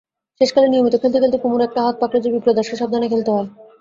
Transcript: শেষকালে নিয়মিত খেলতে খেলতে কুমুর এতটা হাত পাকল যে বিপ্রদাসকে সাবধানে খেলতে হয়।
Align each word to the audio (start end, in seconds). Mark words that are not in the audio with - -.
শেষকালে 0.41 0.67
নিয়মিত 0.69 0.95
খেলতে 1.01 1.17
খেলতে 1.19 1.37
কুমুর 1.39 1.61
এতটা 1.63 1.81
হাত 1.85 1.95
পাকল 2.01 2.17
যে 2.23 2.29
বিপ্রদাসকে 2.33 2.75
সাবধানে 2.77 3.07
খেলতে 3.11 3.29
হয়। 3.31 3.47